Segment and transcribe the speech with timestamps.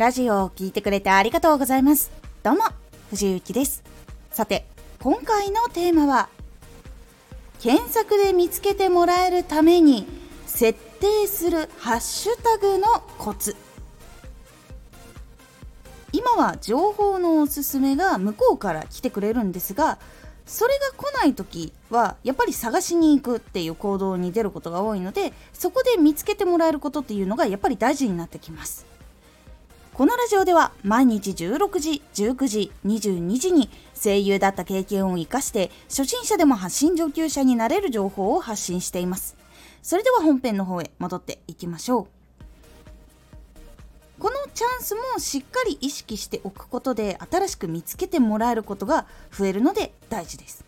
[0.00, 2.10] ラジオを聴いてくれてありがとうございます。
[2.42, 2.60] どうも、
[3.10, 3.82] 藤幸です。
[4.30, 4.64] さて、
[4.98, 6.30] 今回のテーマは、
[7.60, 10.06] 検索で見つけてもらえるために
[10.46, 12.86] 設定するハッシュタグの
[13.18, 13.54] コツ。
[16.14, 19.98] 今は情報のおすすめが向こうから来てくれるんですが、
[20.46, 28.89] それが来ない時はやっぱり探しに行くっていう行動に出ることが多いのでそこで見つけてもらえることっていうのがやっぱり大事になってきます
[30.00, 39.36] このラジオでは毎日16時、19時、22時に声優だった経験を活かして初心者でも発信上級者になれる情報を発信しています。
[39.82, 42.06] それでは本編の方へ戻っていきましょう。
[44.18, 50.64] このチャンスもしっかり意識しておくことで新しく見つけてもらえることが増えるので大事です。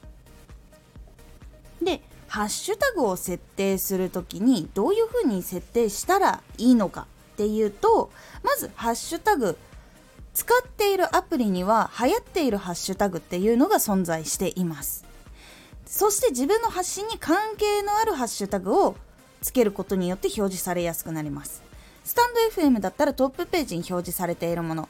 [1.81, 8.11] で、ハッシュタグを設定するときにどういうふうに設定したらいいのかっていうと
[8.43, 9.57] まずハッシュタグ
[10.35, 15.05] 使っているアプリには流行っているハッシュタグっていうのが存在しています。
[15.87, 18.97] そして自分の発信に関係のあるハッシュタグを
[19.43, 21.63] つけることによって表示されやすくなります。
[22.05, 24.89] スタンド FM だったらトップページに表示されているもの。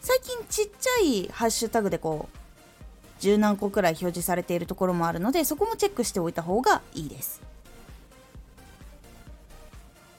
[0.00, 2.38] 最近ちっちゃいハッシュタグでこう
[3.20, 7.42] 十何個くらい表示されているところもあるのでそこもチェックしておいた方がいいです。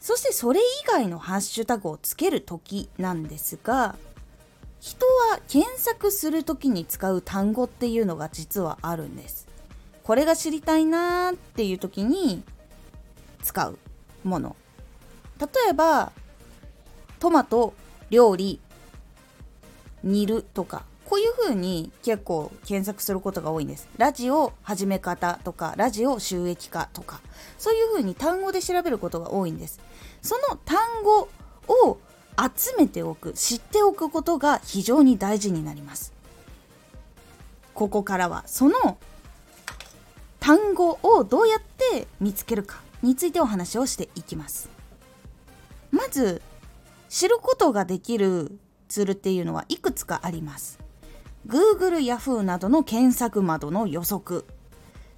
[0.09, 3.95] そしてそれ以外のハッシュタグをつける時なんですが
[4.79, 9.47] 人は検索する時に使う単語っていうのが実はあるんです
[10.01, 12.41] これが知りたいなーっていう時に
[13.43, 13.77] 使う
[14.23, 14.55] もの
[15.39, 16.11] 例えば
[17.19, 17.75] トマト
[18.09, 18.59] 料理
[20.01, 23.89] 煮るとかこういう風に結構検索することが多いんです。
[23.97, 27.19] ラジオ始め方とか、ラジオ収益化とか、
[27.57, 29.79] そういう風に単語で調べることが多いんです。
[30.21, 31.29] その単語
[31.67, 31.97] を
[32.37, 36.13] 集めておく、知っておくことが非常に大事になります。
[37.73, 38.97] ここからはその
[40.39, 44.69] 単語をどうやって見つけるかについてお話をしていきます。
[45.91, 46.41] まず、
[47.09, 48.57] 知ることができる
[48.87, 50.79] ツールっていうのはいくつかあります。
[51.47, 54.45] Google、Yahoo などの検索窓の予測、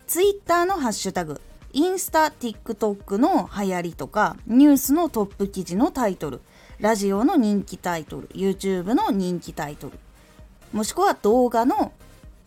[0.07, 1.41] Twitter のハッシュタグ、
[1.73, 6.41] インスタ、TikTok の流行りとか、ニュースのトップ記事のタイトル、
[6.79, 9.97] ラジオの人気タイトル、YouTube の人気タイトル、
[10.73, 11.93] もしくは動画の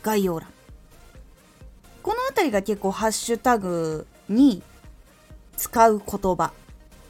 [0.02, 0.48] 概要欄。
[2.02, 4.62] この辺りが結構ハッシュタグに
[5.56, 6.52] 使う言葉、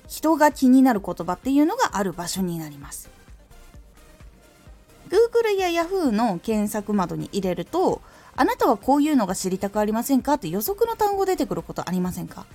[0.06, 3.10] 人が気になる言葉っていうのがある場所になります。
[5.08, 8.00] Google や Yahoo の検索窓に入れると
[8.36, 10.34] あなたはこういうのが知りたくありませんか？
[10.34, 12.46] って予測の単語出てくることありませんか？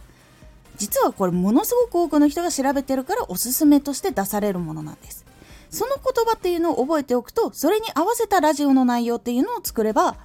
[0.77, 5.25] 実はこれものすごく多くの人が調べてるからおすすめとして出されるものなんです。
[5.69, 10.17] その言葉っていうのを覚えておくとそれに合わせたラジオの内容っていうのを作れば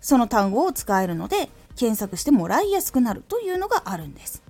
[0.00, 4.42] その単語を使えるので検索してもらいやすくなるというのがあるんです。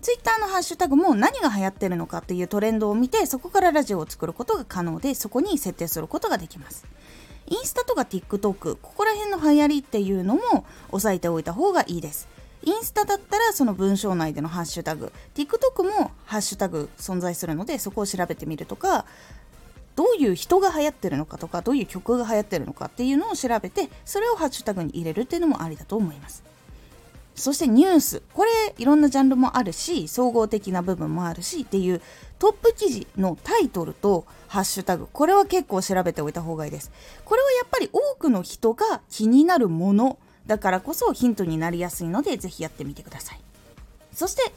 [0.00, 6.86] ツイッターのハッシュタグも何が流行ってるのかっていうトレンドを見てそこからラジオを作ることが可能でそこに設定することができます。
[7.50, 12.28] インスタとか TikTok ここら辺の流行りっていうのも押さえておいた方がいいです。
[12.62, 19.06] インスタだったらその文章内でのハッシュタグ TikTok もハッシュタグ存在するのでそこを調べてみるとか
[19.94, 26.42] どういう人が流行ってるのかとかどういう曲が流行ってるのかっていうのを調べてそれをハッシュタグに入れるっていうのもありだと思います。
[27.38, 28.22] そしてニュース。
[28.34, 32.00] これいろんなジャンルもあるし総合的な部分もあるしっていう
[32.38, 35.08] トップ記事のタイトルとハッシュタグ。
[35.12, 36.90] これは結構調べておいた方がいいです。
[37.24, 43.40] これはやっぱり多くの人が気になるものだからこそヒントになりやすいのでぜひやってみてください。
[44.12, 44.52] そして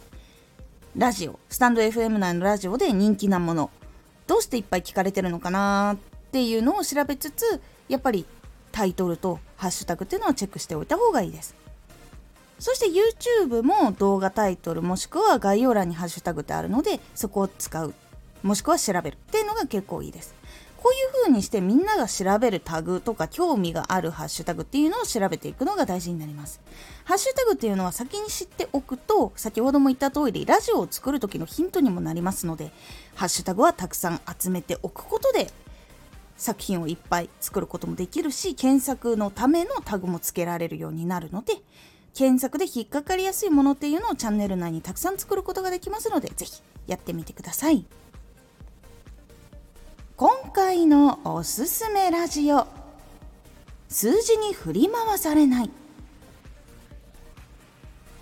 [0.95, 1.39] ラジオ。
[1.49, 3.69] スタンド FM 内のラジオで人気なもの。
[4.27, 8.25] どうしていっぱい聞かれてるのかなっていうのを調べつつやっぱり
[8.71, 11.55] タイトルとハッシュタグっていうのをチェックしておいた方がいいです。
[12.61, 17.95] そして YouTube も動画タイトルもしくは概要欄にハッシュタグってあるのでそこを使う。
[18.43, 19.15] もしくは調べる。
[19.15, 20.35] っていうのが結構いいです。
[20.77, 26.61] こういう風にしてみんなが調べるタグとか興味があるハッシュタグっていうのを調べていくのが大事になります。
[27.03, 32.71] ハッシュタグっていうのは先に知っておくと、先ほども言った通り、ラジオを作る時のヒントにもなりますので、
[33.15, 35.51] ハッシュタグはたくさん集めておくことで、
[36.37, 41.53] 作品をいっぱい作ることもできるし、検索のためのタグもつけられるようになるので、
[42.13, 47.85] 検索で引っかかりやすいものっていうのをチャンネル内にたくさん作ることができますので、ぜひやってみてください。
[50.17, 52.67] 今回のおすすめラジオ。
[53.89, 55.69] 数字に振り回されない。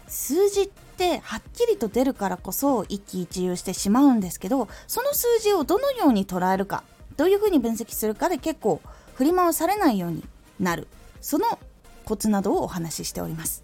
[0.07, 0.69] 数字っ
[1.00, 6.83] ってはっきりと出るからこそ一喜一憂してしまうんですけどその数字をどのように捉えるか
[7.15, 8.81] どういうふうに分析するかで結構
[9.15, 10.24] 振り回されないように
[10.59, 10.88] なる。
[11.21, 11.59] その
[12.06, 13.63] コツなどをお話ししております。